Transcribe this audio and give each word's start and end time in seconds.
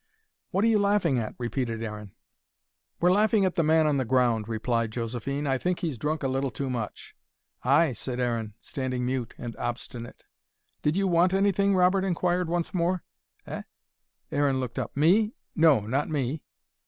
"What're 0.49 0.65
you 0.67 0.79
laughing 0.79 1.19
at?" 1.19 1.35
repeated 1.37 1.83
Aaron. 1.83 2.15
"We're 2.99 3.11
laughing 3.11 3.45
at 3.45 3.53
the 3.53 3.61
man 3.61 3.85
on 3.85 3.97
the 3.97 4.03
ground," 4.03 4.47
replied 4.47 4.89
Josephine. 4.89 5.45
"I 5.45 5.59
think 5.59 5.81
he's 5.81 5.99
drunk 5.99 6.23
a 6.23 6.27
little 6.27 6.49
too 6.49 6.71
much." 6.71 7.15
"Ay," 7.61 7.93
said 7.93 8.19
Aaron, 8.19 8.55
standing 8.59 9.05
mute 9.05 9.35
and 9.37 9.55
obstinate. 9.57 10.23
"Did 10.81 10.97
you 10.97 11.07
want 11.07 11.35
anything?" 11.35 11.75
Robert 11.75 12.03
enquired 12.03 12.49
once 12.49 12.73
more. 12.73 13.03
"Eh?" 13.45 13.61
Aaron 14.31 14.59
looked 14.59 14.79
up. 14.79 14.97
"Me? 14.97 15.35
No, 15.55 15.81
not 15.81 16.09
me." 16.09 16.41